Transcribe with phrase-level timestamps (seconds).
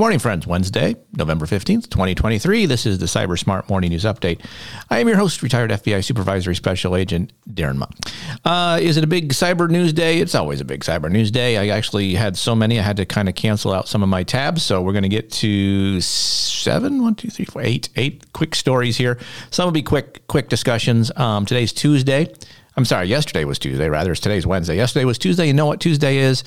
[0.00, 0.46] Good morning, friends.
[0.46, 2.64] Wednesday, November 15th, 2023.
[2.64, 4.42] This is the Cyber Smart Morning News Update.
[4.88, 8.10] I am your host, retired FBI Supervisory Special Agent Darren Mott.
[8.42, 10.18] Uh, is it a big cyber news day?
[10.20, 11.58] It's always a big cyber news day.
[11.58, 14.22] I actually had so many, I had to kind of cancel out some of my
[14.22, 14.62] tabs.
[14.62, 18.96] So we're going to get to seven, one, two, three, four, eight, eight quick stories
[18.96, 19.18] here.
[19.50, 21.14] Some will be quick, quick discussions.
[21.14, 22.32] Um, today's Tuesday.
[22.76, 24.12] I'm sorry, yesterday was Tuesday, rather.
[24.12, 24.76] It's today's Wednesday.
[24.76, 25.46] Yesterday was Tuesday.
[25.46, 26.44] You know what Tuesday is?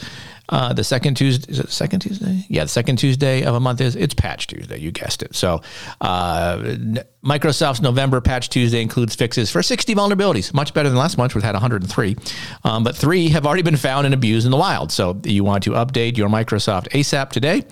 [0.50, 2.46] Uh, the second Tuesday, second Tuesday?
[2.50, 4.78] Yeah, the second Tuesday of a month is it's Patch Tuesday.
[4.78, 5.36] You guessed it.
[5.36, 5.62] So,
[6.02, 6.58] uh,
[7.24, 11.46] Microsoft's November Patch Tuesday includes fixes for 60 vulnerabilities, much better than last month, which
[11.46, 12.18] had 103.
[12.66, 14.92] Um, but three have already been found and abused in the wild.
[14.92, 17.64] So, you want to update your Microsoft ASAP today.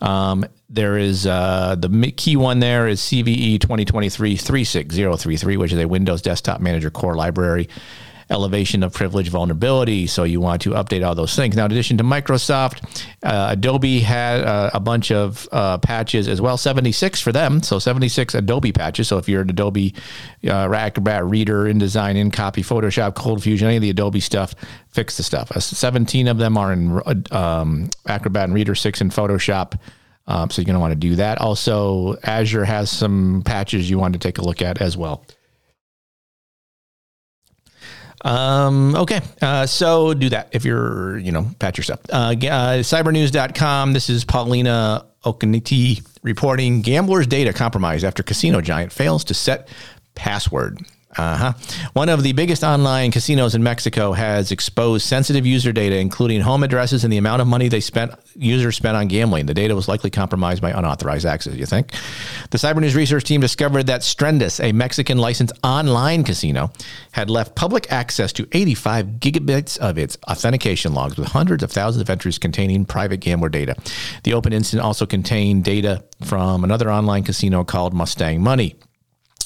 [0.00, 5.86] Um, there is uh, the key one there is CVE 2023 36033, which is a
[5.86, 7.68] Windows Desktop Manager core library
[8.30, 10.06] elevation of privilege vulnerability.
[10.06, 11.56] So you want to update all those things.
[11.56, 12.84] Now, in addition to Microsoft,
[13.22, 17.62] uh, Adobe had uh, a bunch of uh, patches as well, 76 for them.
[17.62, 19.08] So 76 Adobe patches.
[19.08, 19.94] So if you're an Adobe
[20.46, 24.54] uh, Acrobat Reader, InDesign, InCopy, Photoshop, Cold Fusion, any of the Adobe stuff,
[24.88, 25.50] fix the stuff.
[25.52, 27.02] Uh, 17 of them are in
[27.32, 29.78] um, Acrobat and Reader, six in Photoshop.
[30.26, 31.38] Um, so you're going to want to do that.
[31.38, 35.26] Also, Azure has some patches you want to take a look at as well.
[38.24, 39.20] Um, okay.
[39.40, 42.00] Uh, so do that if you're, you know, patch yourself.
[42.10, 42.32] Uh, uh,
[42.82, 43.92] cybernews.com.
[43.92, 49.68] This is Paulina Okunytė reporting gamblers' data compromised after casino giant fails to set
[50.14, 50.80] password.
[51.16, 51.52] Uh huh.
[51.92, 56.62] One of the biggest online casinos in Mexico has exposed sensitive user data, including home
[56.62, 59.46] addresses and the amount of money they spent users spent on gambling.
[59.46, 61.54] The data was likely compromised by unauthorized access.
[61.54, 61.92] You think?
[62.50, 66.72] The Cyber News research team discovered that Strendus, a Mexican licensed online casino,
[67.12, 72.02] had left public access to 85 gigabits of its authentication logs with hundreds of thousands
[72.02, 73.76] of entries containing private gambler data.
[74.24, 78.76] The open incident also contained data from another online casino called Mustang Money.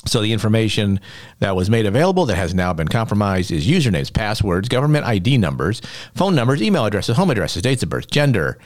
[0.09, 1.01] So the information
[1.39, 5.81] that was made available that has now been compromised is usernames, passwords, government ID numbers,
[6.15, 8.59] phone numbers, email addresses, home addresses, dates of birth, gender,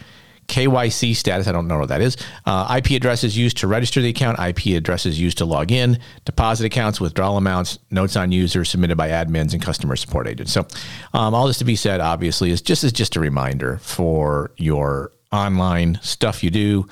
[0.48, 1.46] KYC status.
[1.46, 2.16] I don't know what that is.
[2.44, 6.66] Uh, IP addresses used to register the account, IP addresses used to log in, deposit
[6.66, 10.52] accounts, withdrawal amounts, notes on users submitted by admins and customer support agents.
[10.52, 10.66] So,
[11.14, 15.12] um, all this to be said, obviously, is just is just a reminder for your
[15.32, 16.86] online stuff you do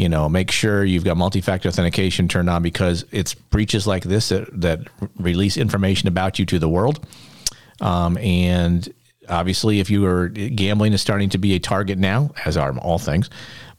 [0.00, 4.30] you know, make sure you've got multi-factor authentication turned on because it's breaches like this
[4.30, 4.80] that, that
[5.16, 7.06] release information about you to the world.
[7.82, 8.92] Um, and
[9.28, 12.98] obviously, if you are gambling is starting to be a target now, as are all
[12.98, 13.28] things.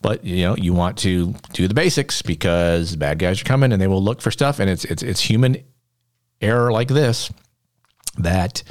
[0.01, 3.81] But you know, you want to do the basics because bad guys are coming and
[3.81, 5.63] they will look for stuff, and it's it's it's human
[6.39, 7.31] error like this
[8.17, 8.63] that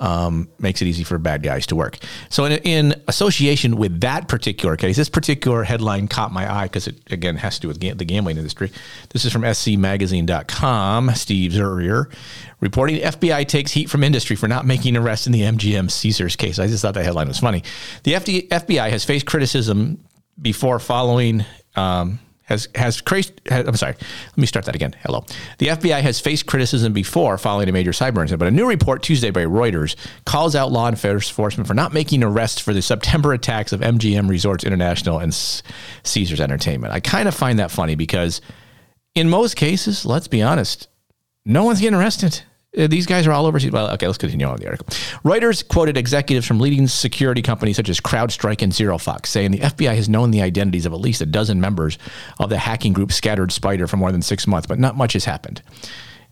[0.00, 1.98] um, makes it easy for bad guys to work.
[2.28, 6.86] So, in, in, association with that particular case, this particular headline caught my eye because
[6.86, 8.70] it, again, has to do with ga- the gambling industry.
[9.10, 11.10] This is from scmagazine.com.
[11.14, 12.12] Steve Zurier
[12.60, 16.58] reporting FBI takes heat from industry for not making arrests in the MGM Caesars case.
[16.58, 17.62] I just thought that headline was funny.
[18.04, 20.04] The FD, FBI has faced criticism
[20.40, 21.44] before following.
[21.76, 23.40] Um, has has crazed.
[23.50, 23.94] I'm sorry.
[23.94, 24.94] Let me start that again.
[25.02, 25.24] Hello.
[25.58, 29.02] The FBI has faced criticism before following a major cyber incident, but a new report
[29.02, 33.72] Tuesday by Reuters calls out law enforcement for not making arrests for the September attacks
[33.72, 36.94] of MGM Resorts International and Caesars Entertainment.
[36.94, 38.40] I kind of find that funny because
[39.14, 40.88] in most cases, let's be honest,
[41.44, 42.42] no one's getting arrested.
[42.78, 43.72] Uh, these guys are all overseas.
[43.72, 44.86] Well, okay, let's continue on the article.
[45.24, 49.94] Reuters quoted executives from leading security companies such as CrowdStrike and ZeroFox, saying the FBI
[49.94, 51.98] has known the identities of at least a dozen members
[52.38, 55.24] of the hacking group Scattered Spider for more than six months, but not much has
[55.24, 55.62] happened.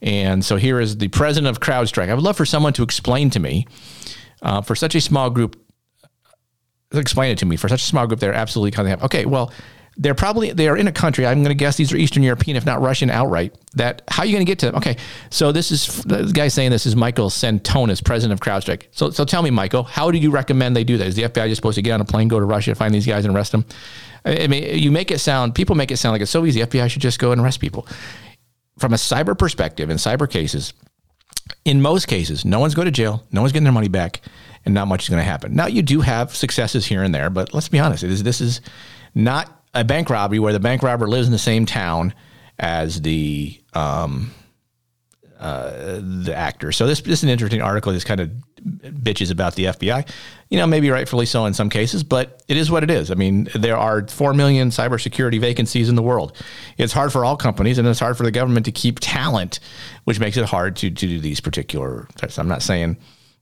[0.03, 2.09] And so here is the president of CrowdStrike.
[2.09, 3.67] I would love for someone to explain to me,
[4.43, 5.57] uh, for such a small group,
[6.93, 7.57] explain it to me.
[7.57, 9.25] For such a small group, they're absolutely kind of okay.
[9.25, 9.53] Well,
[9.99, 11.27] they're probably they are in a country.
[11.27, 13.55] I'm going to guess these are Eastern European, if not Russian outright.
[13.75, 14.77] That how are you going to get to them?
[14.77, 14.97] Okay,
[15.31, 18.85] so this is the guy saying this is Michael Sentonas, president of CrowdStrike.
[18.91, 21.07] So so tell me, Michael, how do you recommend they do that?
[21.07, 23.07] Is the FBI just supposed to get on a plane, go to Russia, find these
[23.07, 23.65] guys and arrest them?
[24.25, 26.61] I mean, you make it sound people make it sound like it's so easy.
[26.61, 27.87] FBI should just go and arrest people.
[28.79, 30.75] From a cyber perspective, in cyber cases,
[31.65, 34.21] in most cases, no one's going to jail, no one's getting their money back,
[34.67, 35.55] and not much is going to happen.
[35.55, 38.43] Now you do have successes here and there, but let's be honest, it is this
[38.43, 38.61] is
[39.15, 42.15] not a bank robbery where the bank robber lives in the same town
[42.59, 44.33] as the um,
[45.39, 46.73] uh, the actor.
[46.73, 47.93] So this, this is an interesting article.
[47.93, 48.31] This kind of
[48.65, 50.09] bitches about the FBI.
[50.49, 53.11] You know, maybe rightfully so in some cases, but it is what it is.
[53.11, 56.37] I mean, there are 4 million cybersecurity vacancies in the world.
[56.79, 59.61] It's hard for all companies and it's hard for the government to keep talent,
[60.05, 62.39] which makes it hard to, to do these particular tests.
[62.39, 62.97] I'm not saying,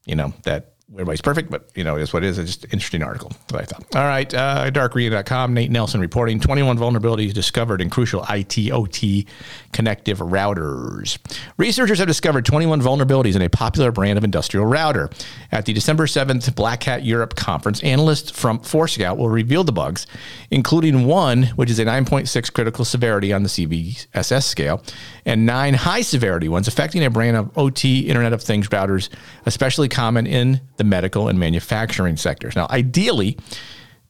[0.05, 2.39] you know, that everybody's perfect, but you know, it is what it is.
[2.39, 3.33] It's just an interesting article.
[3.49, 3.85] that I thought.
[3.97, 5.55] All right, uh, darkread.com.
[5.55, 9.27] Nate Nelson reporting 21 vulnerabilities discovered in crucial IT OT
[9.73, 11.19] connective routers.
[11.57, 15.11] Researchers have discovered 21 vulnerabilities in a popular brand of industrial router.
[15.51, 20.07] At the December 7th Black Hat Europe conference, analysts from Forescout will reveal the bugs,
[20.51, 24.83] including one which is a 9.6 critical severity on the CVSS scale,
[25.25, 29.09] and nine high severity ones affecting a brand of OT Internet of Things routers,
[29.47, 32.57] especially common in the medical and manufacturing sectors.
[32.57, 33.39] Now, ideally,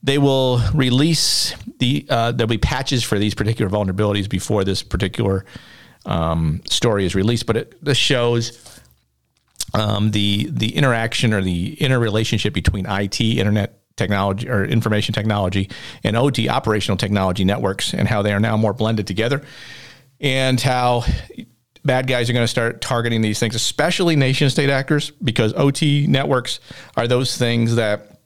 [0.03, 5.45] they will release the uh, there'll be patches for these particular vulnerabilities before this particular
[6.05, 7.45] um, story is released.
[7.45, 8.79] But it, this shows
[9.73, 15.69] um, the the interaction or the interrelationship between IT, internet technology or information technology,
[16.03, 19.41] and OT, operational technology networks, and how they are now more blended together,
[20.19, 21.03] and how
[21.85, 26.07] bad guys are going to start targeting these things, especially nation state actors, because OT
[26.07, 26.59] networks
[26.97, 28.19] are those things that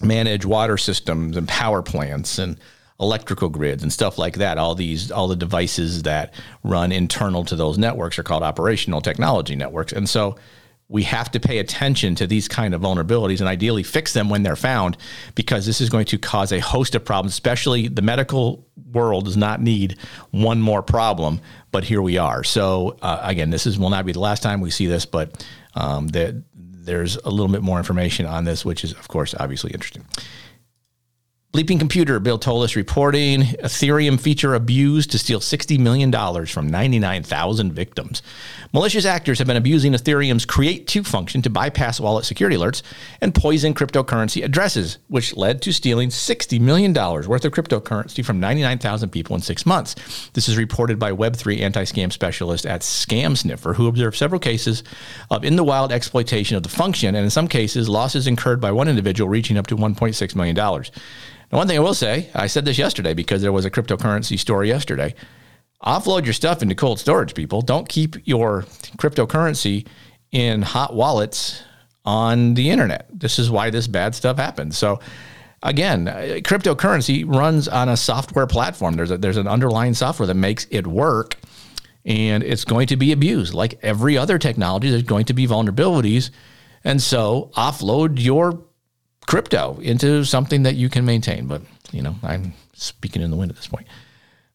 [0.00, 2.58] manage water systems and power plants and
[3.00, 4.58] electrical grids and stuff like that.
[4.58, 9.56] All these, all the devices that run internal to those networks are called operational technology
[9.56, 9.92] networks.
[9.92, 10.36] And so
[10.90, 14.42] we have to pay attention to these kind of vulnerabilities and ideally fix them when
[14.42, 14.96] they're found
[15.36, 19.36] because this is going to cause a host of problems especially the medical world does
[19.36, 19.96] not need
[20.32, 21.40] one more problem
[21.70, 22.42] but here we are.
[22.42, 25.46] So uh, again this is will not be the last time we see this but
[25.74, 29.70] um, the, there's a little bit more information on this which is of course obviously
[29.70, 30.04] interesting
[31.52, 38.22] Bleeping Computer, Bill Toulas reporting Ethereum feature abused to steal $60 million from 99,000 victims.
[38.72, 42.82] Malicious actors have been abusing Ethereum's Create2 function to bypass wallet security alerts
[43.20, 49.10] and poison cryptocurrency addresses, which led to stealing $60 million worth of cryptocurrency from 99,000
[49.10, 50.30] people in six months.
[50.34, 54.84] This is reported by Web3 anti scam specialist at Scam Sniffer, who observed several cases
[55.32, 58.70] of in the wild exploitation of the function, and in some cases, losses incurred by
[58.70, 60.84] one individual reaching up to $1.6 million.
[61.50, 64.38] Now, one thing I will say, I said this yesterday because there was a cryptocurrency
[64.38, 65.14] story yesterday.
[65.84, 67.62] Offload your stuff into cold storage, people.
[67.62, 68.62] Don't keep your
[68.98, 69.86] cryptocurrency
[70.30, 71.62] in hot wallets
[72.04, 73.06] on the internet.
[73.12, 74.78] This is why this bad stuff happens.
[74.78, 75.00] So,
[75.62, 78.94] again, uh, cryptocurrency runs on a software platform.
[78.94, 81.36] There's a, there's an underlying software that makes it work,
[82.04, 83.54] and it's going to be abused.
[83.54, 86.30] Like every other technology, there's going to be vulnerabilities,
[86.84, 88.62] and so offload your
[89.30, 91.46] crypto into something that you can maintain.
[91.46, 91.62] But,
[91.92, 93.86] you know, I'm speaking in the wind at this point.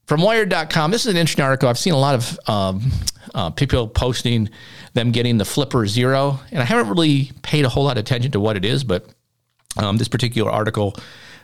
[0.05, 1.69] From Wired.com, this is an interesting article.
[1.69, 2.91] I've seen a lot of um,
[3.33, 4.49] uh, people posting
[4.93, 8.33] them getting the Flipper Zero, and I haven't really paid a whole lot of attention
[8.33, 9.07] to what it is, but
[9.77, 10.97] um, this particular article,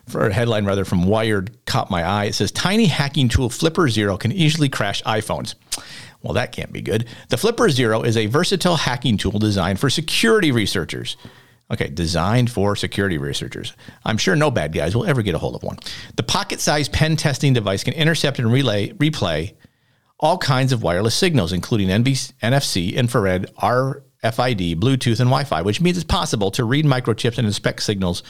[0.10, 2.26] for a headline rather, from Wired caught my eye.
[2.26, 5.56] It says Tiny hacking tool Flipper Zero can easily crash iPhones.
[6.22, 7.08] Well, that can't be good.
[7.30, 11.16] The Flipper Zero is a versatile hacking tool designed for security researchers.
[11.72, 13.74] Okay, designed for security researchers.
[14.04, 15.78] I'm sure no bad guys will ever get a hold of one.
[16.18, 19.54] The pocket sized pen testing device can intercept and relay, replay
[20.20, 25.82] all kinds of wireless signals, including NBC, NFC, infrared, RFID, Bluetooth, and Wi Fi, which
[25.82, 28.22] means it's possible to read microchips and inspect signals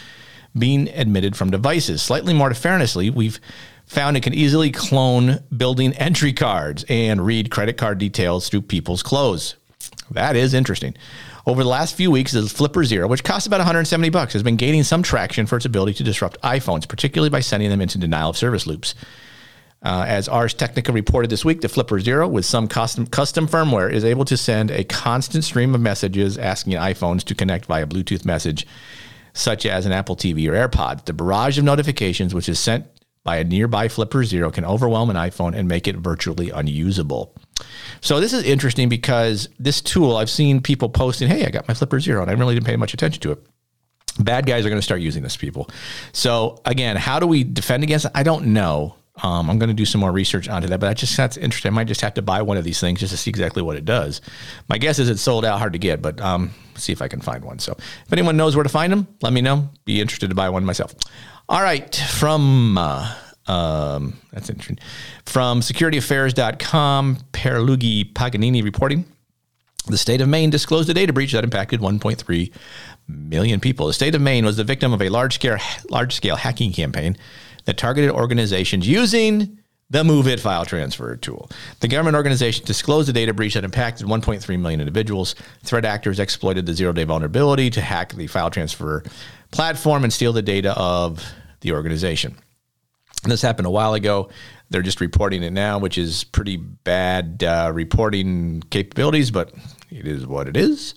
[0.58, 2.02] being emitted from devices.
[2.02, 3.40] Slightly more fairnessly, we've
[3.86, 9.04] found it can easily clone building entry cards and read credit card details through people's
[9.04, 9.56] clothes.
[10.12, 10.96] That is interesting.
[11.46, 14.58] Over the last few weeks, the Flipper Zero, which costs about 170 bucks, has been
[14.58, 18.30] gaining some traction for its ability to disrupt iPhones, particularly by sending them into denial
[18.30, 18.94] of service loops.
[19.84, 23.92] Uh, as Ars Technica reported this week, the Flipper Zero, with some custom, custom firmware,
[23.92, 28.24] is able to send a constant stream of messages asking iPhones to connect via Bluetooth
[28.24, 28.68] message,
[29.34, 31.06] such as an Apple TV or AirPods.
[31.06, 32.86] The barrage of notifications, which is sent
[33.24, 37.34] by a nearby Flipper Zero, can overwhelm an iPhone and make it virtually unusable.
[38.02, 41.74] So this is interesting because this tool, I've seen people posting, hey, I got my
[41.74, 43.40] Flipper Zero, and I really didn't pay much attention to it.
[44.20, 45.70] Bad guys are going to start using this, people.
[46.12, 48.12] So again, how do we defend against it?
[48.14, 48.96] I don't know.
[49.24, 51.72] Um, I'm going to do some more research onto that, but I just that's interesting.
[51.72, 53.76] I might just have to buy one of these things just to see exactly what
[53.76, 54.22] it does.
[54.68, 57.22] My guess is it's sold out, hard to get, but um, see if I can
[57.22, 57.60] find one.
[57.60, 59.70] So if anyone knows where to find them, let me know.
[59.86, 60.96] Be interested to buy one myself.
[61.50, 63.14] All right, from uh,
[63.52, 64.80] um, that's interesting.
[65.26, 69.06] From securityaffairs.com, Pierluigi Paganini reporting.
[69.88, 72.54] The state of Maine disclosed a data breach that impacted 1.3
[73.08, 73.88] million people.
[73.88, 75.58] The state of Maine was the victim of a large scale,
[75.90, 77.18] large scale hacking campaign
[77.66, 79.58] that targeted organizations using
[79.90, 81.50] the MoveIt file transfer tool.
[81.82, 85.36] The government organization disclosed a data breach that impacted 1.3 million individuals.
[85.64, 89.04] Threat actors exploited the zero day vulnerability to hack the file transfer
[89.52, 91.26] platform and steal the data of
[91.60, 92.38] the organization.
[93.24, 94.30] This happened a while ago.
[94.70, 99.54] They're just reporting it now, which is pretty bad uh, reporting capabilities, but
[99.90, 100.96] it is what it is.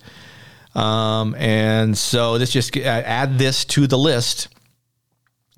[0.75, 4.49] Um, and so this just uh, add this to the list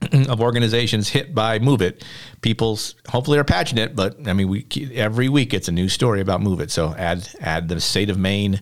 [0.13, 2.03] of organizations hit by MoveIt.
[2.43, 6.21] People hopefully are patching it, but I mean, we every week it's a new story
[6.21, 6.71] about MoveIt.
[6.71, 8.61] So add add the state of Maine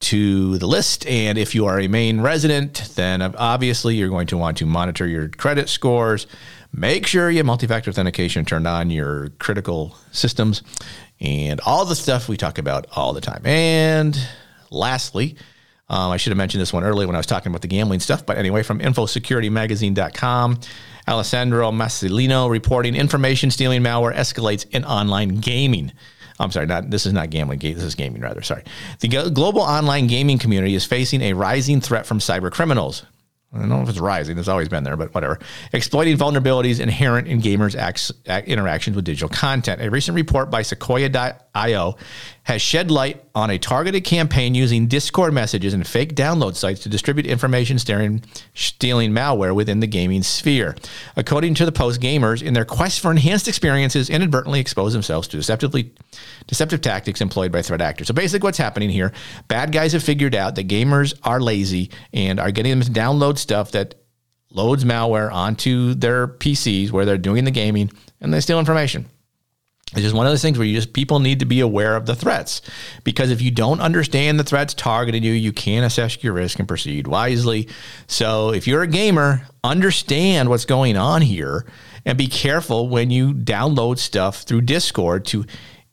[0.00, 1.06] to the list.
[1.06, 5.06] And if you are a Maine resident, then obviously you're going to want to monitor
[5.06, 6.26] your credit scores.
[6.72, 10.62] Make sure you have multi-factor authentication turned on your critical systems
[11.20, 13.46] and all the stuff we talk about all the time.
[13.46, 14.18] And
[14.70, 15.36] lastly,
[15.88, 18.00] um, I should have mentioned this one earlier when I was talking about the gambling
[18.00, 18.26] stuff.
[18.26, 20.60] But anyway, from infosecuritymagazine.com,
[21.06, 25.92] Alessandro Mascellino reporting information stealing malware escalates in online gaming.
[26.40, 27.60] I'm sorry, not this is not gambling.
[27.60, 28.42] This is gaming rather.
[28.42, 28.64] Sorry.
[29.00, 33.04] The global online gaming community is facing a rising threat from cyber criminals.
[33.52, 34.36] I don't know if it's rising.
[34.36, 35.38] It's always been there, but whatever.
[35.72, 39.80] Exploiting vulnerabilities inherent in gamers' acts, interactions with digital content.
[39.80, 40.62] A recent report by
[41.54, 41.96] Sekoia.io
[42.44, 46.88] has shed light on a targeted campaign using Discord messages and fake download sites to
[46.88, 48.22] distribute information stealing,
[48.54, 50.76] stealing malware within the gaming sphere.
[51.16, 55.36] According to the Post, gamers, in their quest for enhanced experiences, inadvertently expose themselves to
[55.36, 55.94] deceptively
[56.46, 58.08] deceptive tactics employed by threat actors.
[58.08, 59.12] So basically, what's happening here?
[59.48, 63.38] Bad guys have figured out that gamers are lazy and are getting them to download
[63.38, 63.94] stuff that
[64.50, 69.06] loads malware onto their PCs where they're doing the gaming, and they steal information.
[69.94, 72.06] It's just one of those things where you just people need to be aware of
[72.06, 72.62] the threats
[73.04, 76.66] because if you don't understand the threats targeting you, you can't assess your risk and
[76.66, 77.68] proceed wisely.
[78.06, 81.64] So if you're a gamer, understand what's going on here
[82.04, 85.44] and be careful when you download stuff through Discord to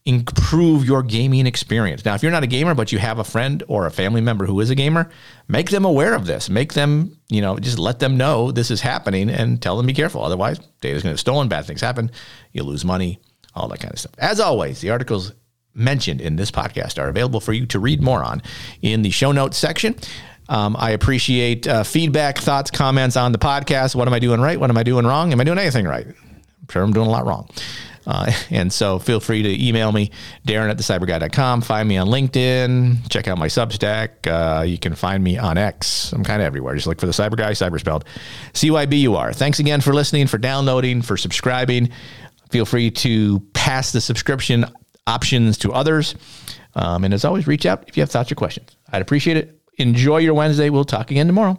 [0.06, 2.04] improve your gaming experience.
[2.04, 4.48] Now, if you're not a gamer, but you have a friend or a family member
[4.48, 5.12] who is a gamer,
[5.48, 6.50] make them aware of this.
[6.50, 9.94] Make them, you know, just let them know this is happening and tell them be
[9.94, 10.24] careful.
[10.24, 12.10] Otherwise, data's going to get stolen, bad things happen,
[12.52, 13.20] you lose money
[13.56, 14.14] all that kind of stuff.
[14.18, 15.34] As always, the articles
[15.74, 18.42] mentioned in this podcast are available for you to read more on
[18.82, 19.96] in the show notes section.
[20.50, 23.96] Um, I appreciate uh, feedback, thoughts, comments on the podcast.
[23.96, 24.60] What am I doing right?
[24.60, 25.32] What am I doing wrong?
[25.32, 26.06] Am I doing anything right?
[26.08, 27.50] I'm sure I'm doing a lot wrong.
[28.06, 30.12] Uh, and so feel free to email me,
[30.46, 31.62] Darren at thecyburguy.com.
[31.62, 33.10] Find me on LinkedIn.
[33.10, 34.28] Check out my Substack.
[34.28, 36.12] Uh, you can find me on X.
[36.12, 36.76] I'm kind of everywhere.
[36.76, 38.06] Just look for the Cyber Guy, cyber spelled
[38.54, 39.32] C Y B U R.
[39.32, 41.92] Thanks again for listening, for downloading, for subscribing.
[42.52, 44.66] Feel free to pass the subscription
[45.08, 46.16] options to others.
[46.76, 48.76] Um, and as always, reach out if you have thoughts or questions.
[48.92, 49.60] I'd appreciate it.
[49.78, 50.70] Enjoy your Wednesday.
[50.70, 51.58] We'll talk again tomorrow.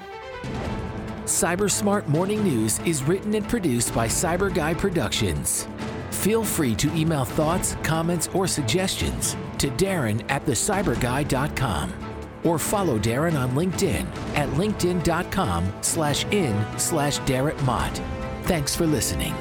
[1.24, 5.66] Cyber Smart Morning News is written and produced by Cyber Guy Productions.
[6.10, 11.92] Feel free to email thoughts, comments, or suggestions to Darren at thecyburguy.com
[12.44, 14.04] or follow Darren on LinkedIn
[14.36, 18.00] at linkedin.com slash in slash Darren Mott.
[18.44, 19.34] Thanks for listening.